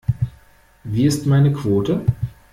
Wie 0.83 1.05
ist 1.05 1.27
meine 1.27 1.53
Quote? 1.53 2.03